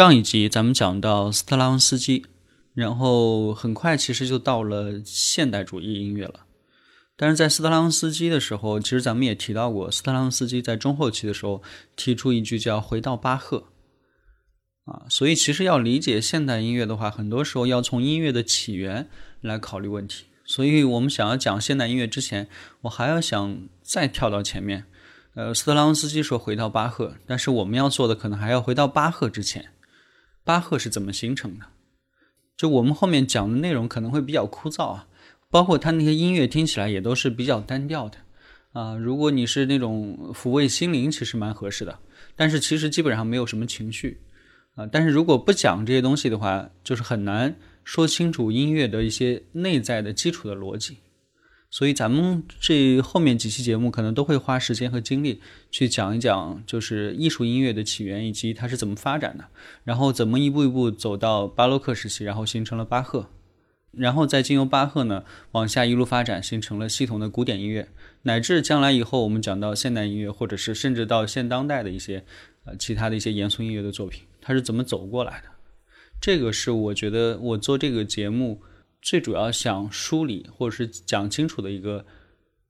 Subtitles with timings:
[0.00, 2.24] 上一集咱们讲到斯特拉文斯基，
[2.72, 6.46] 然后很快其实就到了现代主义音乐了。
[7.18, 11.62] 但是在斯特拉文斯基的时候，其实咱们也提到过，斯特拉文斯基在中后期的时候
[11.96, 13.64] 提出一句叫“回到巴赫”，
[14.88, 19.06] 啊，所以其实要理解现代音乐的话，很多时候要从音乐的起源
[19.42, 20.24] 来考虑问题。
[20.46, 22.48] 所以我们想要讲现代音乐之前，
[22.80, 24.86] 我还要想再跳到前面，
[25.34, 29.72] 呃，斯特拉文斯基说回到巴赫，但是我们要做的可能还要回到巴赫之前。
[30.50, 31.66] 巴赫是怎么形成的？
[32.56, 35.06] 就我们后面讲的内容可能会比较枯燥啊，
[35.48, 38.18] 包括他那些音乐听起来也都是比较单调的
[38.72, 38.96] 啊。
[38.96, 42.00] 如果你是那种抚慰心灵，其实蛮合适的，
[42.34, 44.18] 但是其实基本上没有什么情绪
[44.74, 44.88] 啊。
[44.90, 47.54] 但是如果不讲这些东西的话，就是很难
[47.84, 50.96] 说清楚音乐的一些内在的基础的逻辑。
[51.72, 55.40] 所以咱们这后面几期节目可能都会花时间和精力
[55.70, 59.44] 去讲一讲，就是艺术音乐的起源以及它是怎么发展的，
[59.84, 63.28] 然后怎么一步一步走到巴洛克时期，然后形成了巴赫，
[63.92, 67.88] 然后再经由巴赫呢往下一路发展，形成了系统的古典音乐，
[68.22, 72.24] 乃至将来以后我们讲到现代音乐，或者是甚至到现当代的一些
[72.64, 75.46] 呃其他的一些严肃音乐的作品，它是怎么走过来的？
[76.20, 78.60] 这个是我觉得我做这个节目。
[79.02, 82.04] 最主要想梳理或者是讲清楚的一个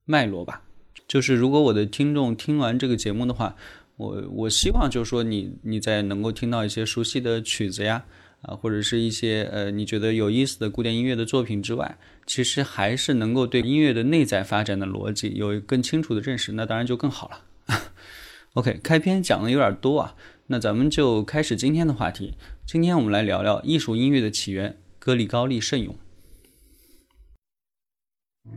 [0.04, 0.62] 脉络吧，
[1.08, 3.56] 就是如果我的听众听完这个节目的话，
[3.96, 8.04] 我我希望就是说你你在能够听到一些熟悉的曲子呀，
[8.42, 17.40] 啊或者是一些呃你觉得有意思的古典音乐的作品之外，其实还是能够对音乐的内在发展的逻辑有更清楚的认识，那当然就更好了。
[18.54, 20.14] OK，开篇讲的有点多啊，
[20.46, 22.34] 那咱们就开始今天的话题。
[22.66, 25.96] 今天我们来聊聊艺术音乐的起源——格里高利圣咏。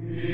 [0.01, 0.32] Yeah.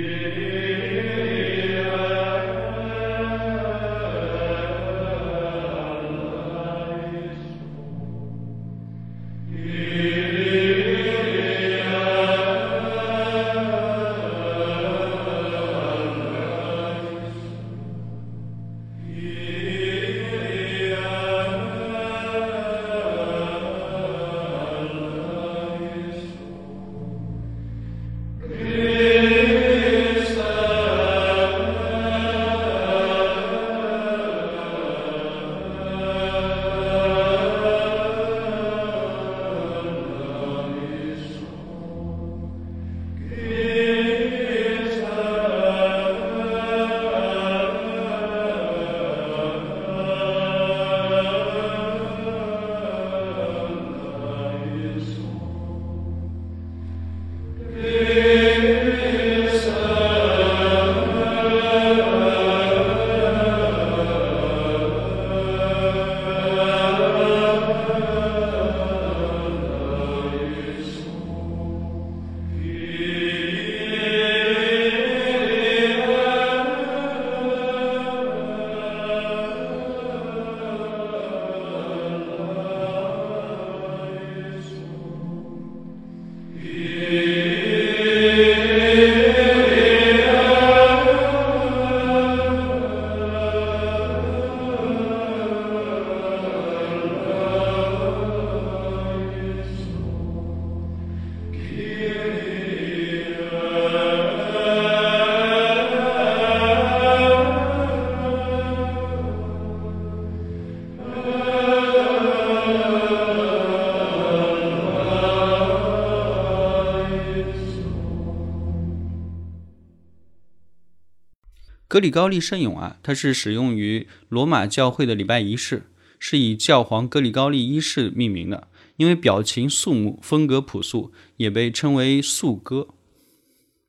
[121.99, 125.83] 格里高利圣咏啊，它是使用于罗马教会的礼拜仪式，
[126.17, 128.69] 是以教皇格里高利一世命名的。
[128.95, 132.87] 因为表情肃穆，风格朴素，也被称为素歌。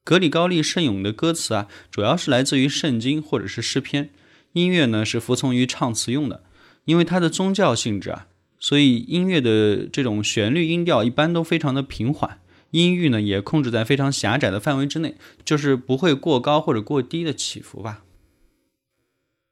[0.03, 4.11] 格里高利圣咏的歌词啊，主要是来自于圣经或者是诗篇。
[4.55, 6.43] 音乐呢是服从于唱词用的，
[6.87, 8.27] 因为它的宗教性质啊，
[8.59, 12.40] 所以音乐的这种旋律音调一般都非常的平缓。
[12.71, 18.05] 音域呢也控制在非常狭窄的范围之内，就是不会过高或者过低的起伏吧。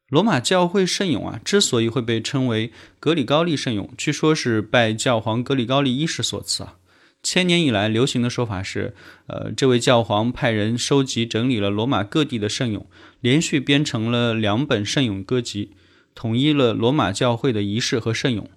[0.08, 6.76] 罗马教会圣咏啊，之所以会被称为格里高利圣咏，据说是拜教皇格里高利一世所赐啊。
[7.22, 8.94] 千年以来流行的说法是，
[9.26, 12.86] 呃，这位教皇派人收集整理了罗马各地的圣咏，
[13.20, 15.72] 连续编成了两本圣咏歌集，
[16.14, 18.48] 统一了罗马教会的仪式和圣咏，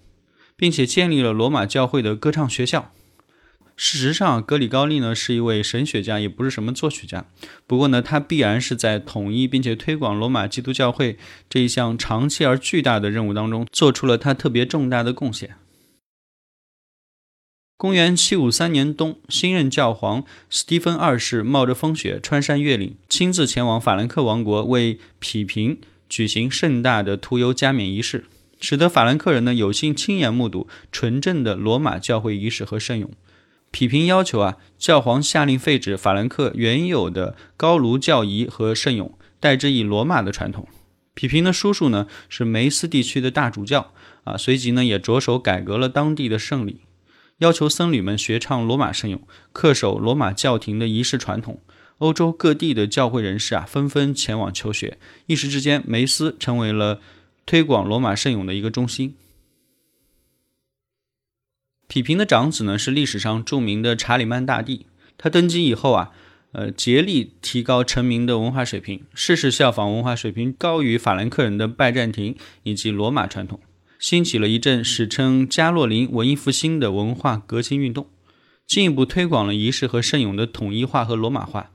[0.56, 2.94] 并且建立了罗马教会的歌唱学校。
[3.76, 7.26] 事实上，格里高利呢是一位神学家，也不是什么作曲家。
[7.66, 11.18] 不过呢，他必然是在统一并且推广罗马基督教会
[11.50, 15.56] 这一项长期而巨大的任务当中，做出了他特别重大的贡献。
[17.76, 28.26] 公元七五三年冬，新任教皇斯蒂芬二世冒着风雪，穿山越岭，亲自前往法兰克王国，为匹平举行盛大的屠游加冕仪式，
[28.60, 33.10] 使得法兰克人呢有幸亲眼目睹纯正的罗马教会仪式和圣咏。
[33.72, 40.68] 匹平要求啊，教皇下令废止法兰克原有的高卢教仪和圣咏，代之以罗马的传统。
[41.14, 43.94] 匹平的叔叔呢是梅斯地区的大主教
[44.26, 46.82] 啊，随即呢也着手改革了当地的圣礼，
[47.38, 49.22] 要求僧侣们学唱罗马圣咏，
[49.54, 51.60] 恪守罗马教廷的仪式传统。
[52.00, 54.98] 欧洲各地的教会人士啊纷纷前往求学，
[55.28, 57.00] 一时之间，梅斯成为了
[57.46, 59.16] 推广罗马圣咏的一个中心。
[61.92, 64.86] 匹平的长子呢是历史上著名的查理曼大帝。
[65.18, 66.12] 他登基以后啊，
[66.54, 73.60] 呃，竭力提高臣民的文化水平，事事效仿文化水平高于法兰克人的拜占庭以及罗马传统，
[74.00, 78.08] 兴起了一阵史称加洛林文艺复兴的文化革新运动，
[78.66, 81.72] 进一步推广了仪式和圣咏的统一化和罗马化，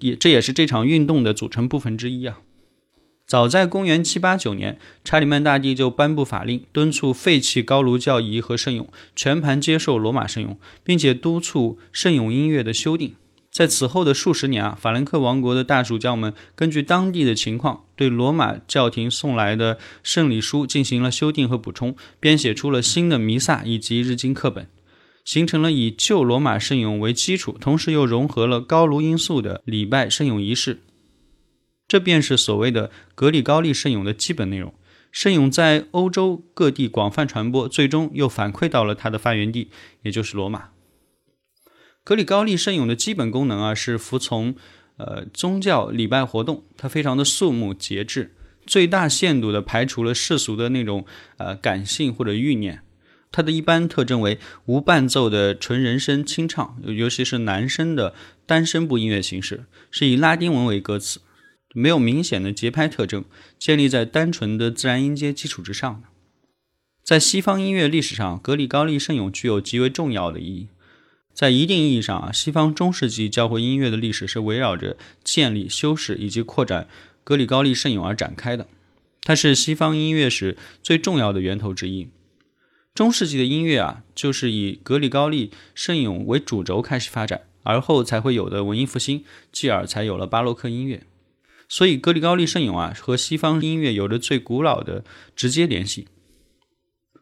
[0.00, 2.40] 也这也是这场运动的组成部分之一啊。
[3.30, 13.14] 早在公元七八九年，查理曼大帝就颁布法令，敦促废弃高卢教仪和圣咏，全盘接受罗马圣咏，并且督促圣咏音乐的修订。
[13.52, 24.66] 在此后的数十年啊，法兰克王国的大主教们根据当地的情况，对罗马教廷送来的圣礼书进行了修订和补充，编写出了新的弥撒以及日经课本，
[25.24, 30.80] 形成了以旧罗马圣咏为基础，同时又融合了高卢因素的礼拜圣咏仪式。
[31.90, 34.72] 这便是所谓的格里高利圣咏的基本内容。
[35.10, 39.72] 圣咏在欧洲各地广泛传播，最终又反馈到了它的发源地，
[40.02, 40.68] 也就是罗马。
[42.04, 44.54] 格里高利圣咏的基本功能啊，是服从
[44.98, 51.04] 呃宗教礼拜活动，它非常的肃穆节制，最大限度的排除了世俗的那种
[51.38, 52.84] 呃感性或者欲念。
[53.32, 58.14] 它的一般特征为无伴奏的纯人声清唱，尤其是男声的
[58.46, 61.20] 单声部音乐形式，是以拉丁文为歌词。
[61.74, 63.24] 没有明显的节拍特征，
[63.58, 66.08] 建立在单纯的自然音阶基础之上的。
[67.02, 70.68] 在西方音乐历史上，格里高利圣咏具有极为重要的意义。
[71.32, 76.88] 在一定意义上啊，西方中世纪教会音乐的历史是围绕着建立、修饰以及扩展
[77.24, 78.66] 格里高利圣咏而展开的。
[79.22, 82.08] 它是西方音乐史最重要的源头之一。
[82.94, 91.04] 中世纪的音乐啊，就是以格里高利圣咏为主轴开始发展，而后才会有的文艺复兴，继而才有了巴洛克音乐。
[91.70, 95.04] 所以，格里高利圣咏啊，和西方音乐有着最古老的
[95.36, 96.08] 直接联系。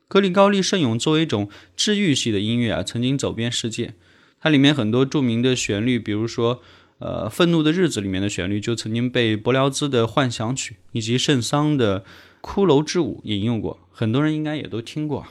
[0.08, 3.94] 格里高利圣咏作为一种治愈系的音乐啊，曾经走遍世界。
[4.40, 6.62] 它里面很多著名的旋律，比如说，
[6.98, 12.00] 呃，《愤怒的日子》里面的旋律，就曾经被柏辽兹的《幻想曲》以及圣桑的
[12.40, 15.26] 《骷髅之舞》引用过，很多人应该也都听过。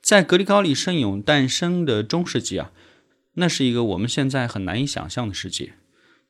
[0.00, 2.72] 在格里高利圣咏诞生的中世纪啊，
[3.34, 5.74] 那是一个我们现在很难以想象的世界。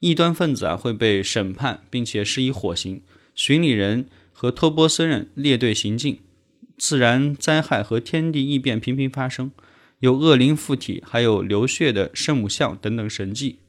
[0.00, 3.00] 异端分子啊会被审判，并且施以火刑；
[3.34, 6.16] 巡礼人和托波斯人列队行进；
[6.76, 9.50] 自然灾害和天地异变频频发生；
[10.00, 13.60] 有恶灵附体，还有流血的圣母像等等神迹。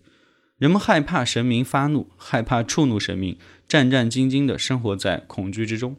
[0.58, 5.98] 人们害怕神明发怒，害怕触怒神明，战战兢兢地生活在恐惧之中。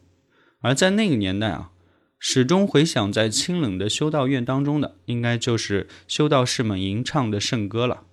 [0.61, 1.71] 而在那个年代啊，
[2.19, 8.05] 始终回响在清冷的修道院当中的，应该就是修道士们吟唱的圣歌了。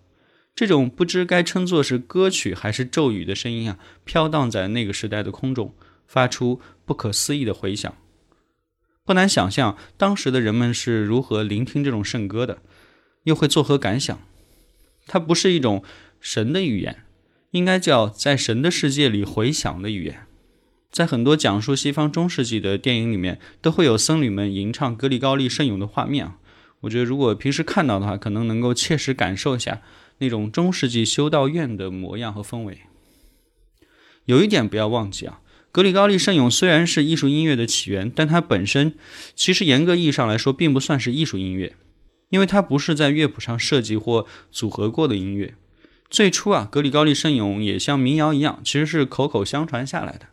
[0.55, 5.73] 这种不知该称作是歌曲还是咒语的声音啊，飘荡在那个时代的空中，
[6.05, 7.91] 发出不可思议的回响。
[9.03, 12.59] 不难想象，当时的人们是如何聆听这种圣歌的，
[13.23, 14.17] 又会作何感想？
[15.07, 15.83] 它不是一种
[16.21, 17.03] 神的语言，
[17.51, 20.27] 应该叫在神的世界里回响的语言。
[20.91, 26.37] 在很多讲述西方中世纪的电影里面，都会有僧侣们吟唱格里高利圣咏的画面啊。
[26.81, 29.81] 我觉得，如果平时看到的话，可能能够切实感受一下。
[30.23, 32.77] 那种中世纪修道院的模样和氛围。
[34.23, 38.95] 有一点不要忘记啊，格里高利圣咏虽然是艺术音乐的起源，但它本身
[39.35, 41.75] 其实严格意义上来说并不算是艺术音乐，
[42.29, 45.55] 因为它不是在乐谱上设计或组合过的音乐。
[46.09, 50.27] 最初啊，格里高利圣咏也像民谣一样，其实是口口相传下来的，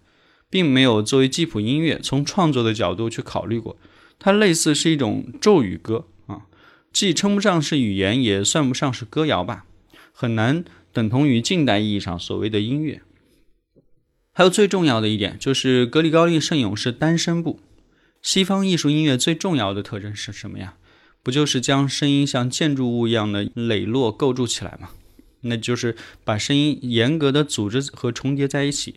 [0.48, 3.76] 并没有作为记谱音乐从创作的角度去考虑过。
[4.20, 6.42] 它类似是一种咒语歌啊，
[6.92, 9.64] 既称不上是语言，也算不上是歌谣吧，
[10.20, 10.62] 很难
[10.92, 13.00] 等同于近代意义上所谓的音乐。
[14.32, 17.58] 还有最重要的一点，就是格里高利圣咏是单声部。
[18.20, 20.76] 西方艺术音乐最重要的特征是什么呀？
[21.22, 24.90] 不就是将声音像建筑物一样的磊落构筑起来吗？
[25.40, 28.96] 那就是把声音严格的组织和重叠在一起。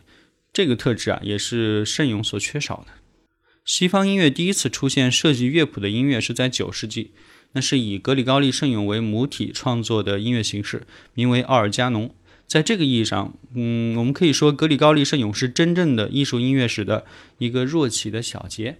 [0.51, 2.91] 这个特质啊，也是圣咏所缺少的。
[3.63, 7.11] 西方音乐第一次出现设计乐谱的音乐是在九世纪，
[7.53, 12.13] 那是以格里高利圣咏为母体创作的音乐形式，名为奥尔加农。
[12.45, 17.05] 在这个意义上，嗯，我们可以说格里高利圣咏是真正的艺术音乐史的
[17.37, 18.77] 一个弱起的小节。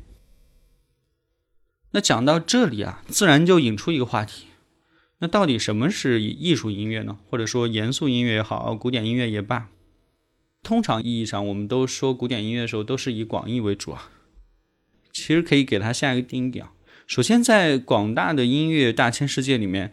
[1.91, 4.47] 那讲到这里啊，自然就引出一个话题：
[5.19, 7.17] 那到底什么是艺术音乐呢？
[7.29, 9.69] 或者说严肃音乐也好，古典音乐也罢。
[10.61, 14.09] 通常意义上，我们都说古典音乐的时候，都是以广义为主啊。
[15.11, 16.73] 其实可以给它下一个定义啊。
[17.05, 19.91] 首先，在广大的音乐大千世界里面，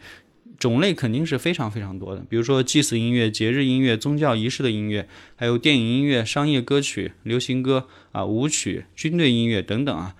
[0.57, 2.23] 种类肯定是非常非常多的。
[2.29, 10.15] 比如说祭祀音乐、节日音乐、宗教仪式的音乐，还有电影音乐、商业歌曲、流行歌啊、舞曲、军队音乐等等啊。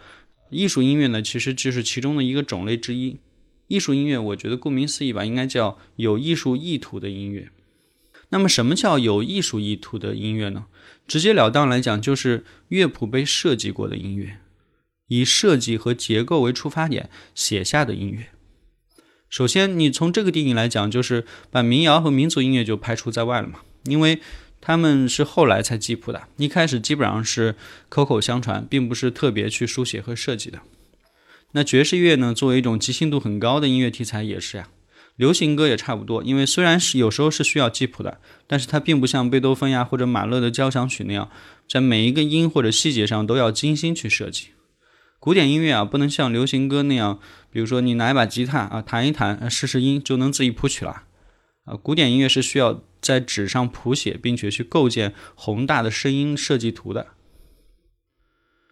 [0.50, 3.18] 艺术音乐呢，其实就是其中的一个种类之一。
[3.68, 7.50] 艺术音乐，我觉得顾名思义吧，应该叫有艺术意图的音乐。
[8.30, 10.66] 那么，什么叫有艺术意图的音乐呢？
[11.08, 14.38] 直截了当来讲，就是乐谱被设计过的音乐，
[15.12, 18.27] 以设计和结构为出发点写下的音乐。
[19.30, 24.22] 首先，你从这个定义来讲，就是把民谣和民族音乐就排除在外了嘛，因为
[24.62, 27.56] 他们是后来才记谱的，一开始基本上是
[27.89, 30.60] 口口相传，并不是特别去书写和设计的。
[31.51, 34.70] 那爵士乐呢，作为一种即兴度很高的音乐题材，也是呀。
[35.18, 41.30] 流行歌也差不多，因为虽然是有时候是需要记谱的，但是它并不像贝多芬呀或者马勒的交响曲那样，
[41.68, 44.48] 在每一个音或者细节上都要精心去设计。
[45.22, 47.20] 古典音乐啊，不能像流行歌那样，
[47.51, 51.04] 比如说你拿一把吉他啊弹一弹，试试音就能自己谱曲了。
[51.66, 57.10] 啊，古典音乐是需要在纸上谱写，并且去构建宏大的声音设计图的。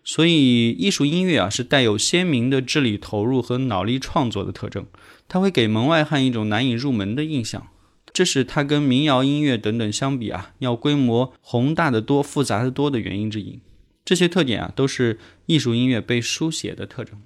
[0.04, 4.88] 所以，艺术音乐啊，是带有鲜明的智力投入和脑力创作的特征。
[5.28, 7.68] 它会给门外汉一种难以入门的印象，
[8.12, 13.62] 这是它跟民谣音乐等等相比啊，要规模宏大的多、复杂的多的原因之一。
[14.10, 17.22] 这些特点啊，都是艺术音乐被书写的特征。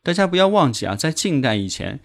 [0.00, 1.98] 大家不要忘记啊，在近代以前，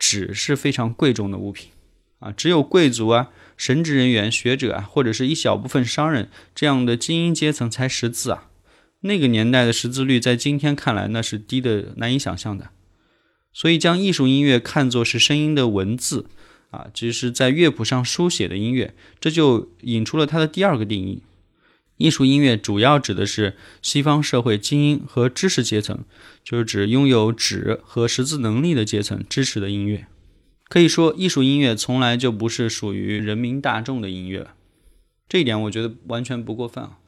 [0.00, 1.70] 纸是非常贵重的物品
[2.18, 8.48] 啊，只有贵族啊、神职人员、学者啊，或者是一小部分商人这样的精英阶层才识字啊。
[9.02, 12.70] 那个年代的识字率，在今天看来，那是低的难以想象的。
[13.52, 16.26] 所以，将艺术音乐看作是声音的文字，
[16.72, 21.22] 啊，只是在乐谱上书写的音乐，这就引出了它的第二个定义：
[22.02, 26.00] 艺术音乐主要指的是西方社会精英和知识阶层，
[26.42, 30.08] 就是指拥有纸和识字能力的阶层支持的音乐。
[30.68, 34.48] 可以说，艺术音乐从来就不是属于人民大众的音乐，
[35.28, 36.98] 这一点我觉得完全不过分啊。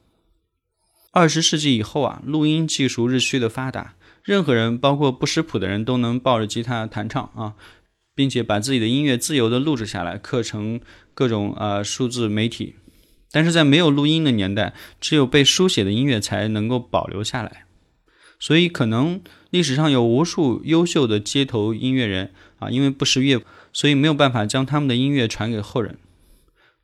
[1.11, 3.97] 二十世纪以后啊，录音技术日趋的发达。
[4.23, 7.55] 任何人，包括不识谱的人，都能抱着吉他弹唱啊，
[8.15, 10.81] 并且把自己的音乐自由地录制下来，刻成
[11.15, 12.77] 各种呃数字媒体。
[13.35, 17.65] 但是在没有录音的年代，只有被书写的音乐才能够保留下来。
[18.39, 25.99] 所以，可能历史上有无数优秀的街头音乐人啊，因为不识乐，所以没有办法将他们的音乐传给后人。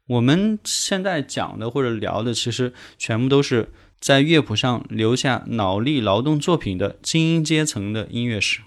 [0.08, 3.68] 我们现在讲的或者聊的，其实全部都是。
[4.00, 8.60] 在乐谱上留下脑力劳动作品的精英阶层的音乐史，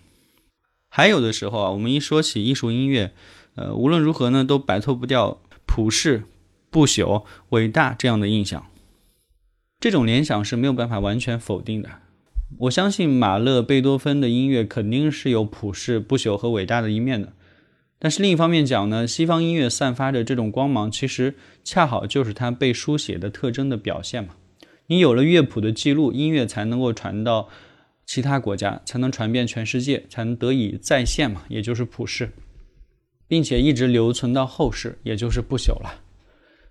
[0.89, 3.11] 还有的时候啊，我们一说起艺术音乐，
[3.55, 6.25] 呃，无论如何呢，都摆脱不掉普世、
[6.73, 8.65] 不朽、伟大这样的印象。
[9.79, 11.89] 这种联想是没有办法完全否定的。
[12.59, 17.33] 我相信马勒、贝多芬的音乐肯定是有普世、不朽和伟大的一面的。
[17.99, 24.35] 但是另一方面讲呢，西方音乐散发着这种光芒，其实恰好就是它被书写的特征的表现嘛。
[24.87, 27.47] 你有了乐谱的记录，音乐才能够传到
[28.05, 32.31] 其他国家，才能传遍全世界，才能得以再现嘛，也就是普世，
[33.27, 36.02] 并且一直留存到后世，也就是不朽了。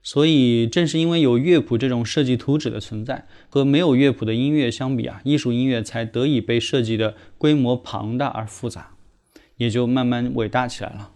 [0.03, 8.97] 所以，正是因为有乐谱这种设计图纸的存在，和没有乐谱的音乐相比啊，艺术音乐才得以被设计的规模庞大而复杂，
[9.59, 11.13] 也就慢慢伟大起来了。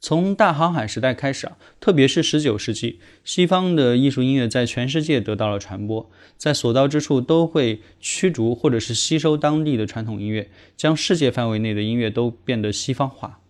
[0.00, 13.41] 从大航海时代开始啊，特别是十九世纪，西方的艺术音乐在全世界得到了传播，在所到之处都会驱逐或者是吸收当地的传统音乐，将世界范围内的音乐都变得西方化。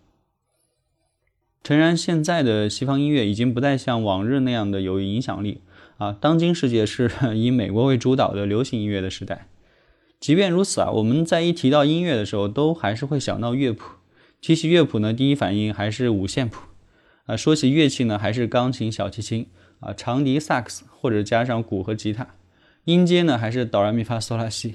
[1.62, 5.60] 诚然，现在的西方音乐已经不再像往日那样的有影响力
[5.96, 9.46] 啊，当今世界是 以美国为主导的流行音乐的时代。
[10.18, 13.94] 即便如此啊，我们在一提到音乐的时候，都还是会想到乐谱。
[14.40, 16.62] 提起乐谱呢，第一反应还是五线谱
[17.26, 17.36] 啊。
[17.36, 19.46] 说起乐器呢，还是钢琴、小提琴
[19.78, 22.26] 啊、长笛、萨克斯，或者加上鼓和吉他。
[22.84, 24.74] 音阶呢，还是哆来咪发嗦拉西。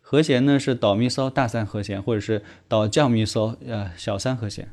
[0.00, 4.68] 和弦呢是哆咪嗦大三和弦，或者是哆降咪嗦呃小三和弦。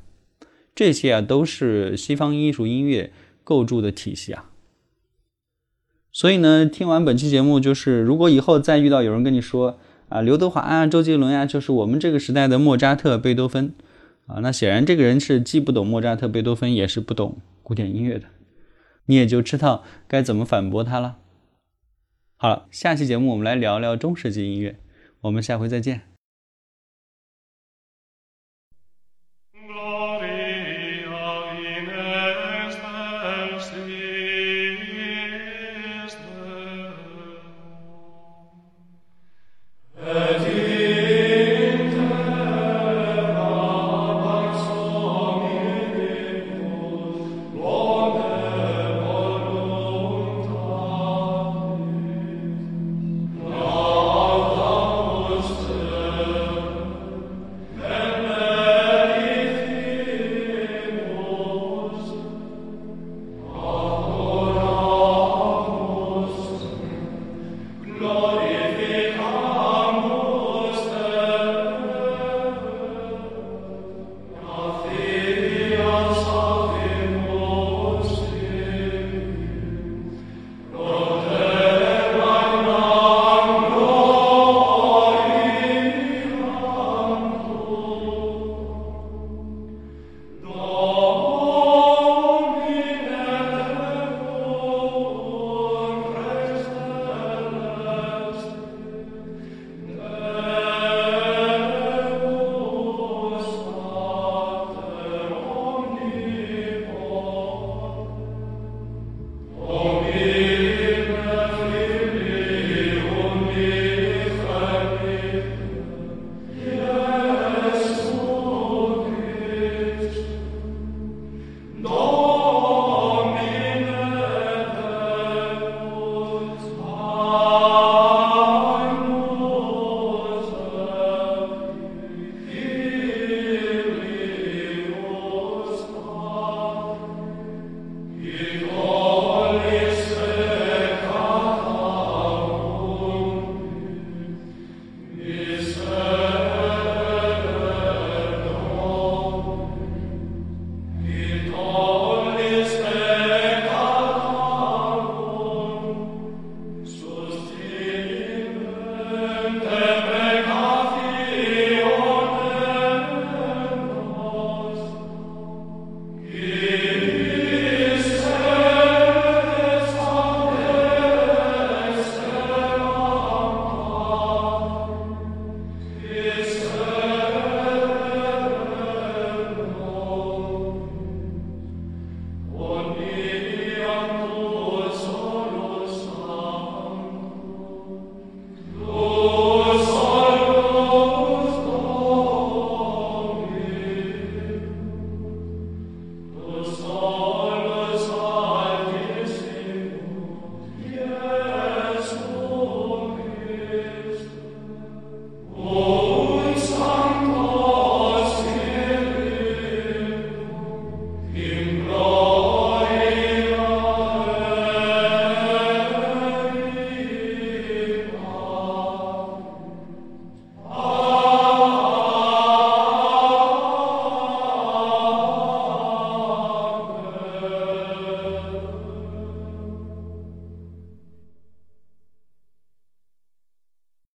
[0.73, 3.11] 这些啊都是西方艺术音乐
[3.43, 4.49] 构筑的体系啊。
[6.11, 13.73] 所以呢，听完本期节目，就是如果以后再遇到有人跟你说啊，刘德华啊、周杰伦呀，就是我们这个时代的莫扎特、贝多芬
[14.27, 18.25] 啊，那显然这个人是既不懂莫扎特、贝多芬，也是不懂古典音乐的，
[19.05, 21.19] 你也就知道该怎么反驳他了。
[22.35, 24.79] 好了，下期节目我们来聊聊中世纪音乐，
[25.21, 26.10] 我们下回再见。